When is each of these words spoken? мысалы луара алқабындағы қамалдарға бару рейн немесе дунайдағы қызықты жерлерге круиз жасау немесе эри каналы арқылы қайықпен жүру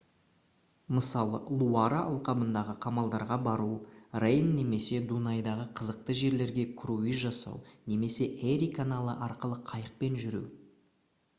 мысалы 0.97 1.39
луара 1.57 1.97
алқабындағы 2.13 2.73
қамалдарға 2.85 3.35
бару 3.47 3.67
рейн 4.23 4.49
немесе 4.59 5.01
дунайдағы 5.11 5.67
қызықты 5.81 6.15
жерлерге 6.21 6.65
круиз 6.81 7.19
жасау 7.25 7.61
немесе 7.93 8.29
эри 8.55 8.71
каналы 8.79 9.15
арқылы 9.27 9.59
қайықпен 9.73 10.17
жүру 10.25 10.43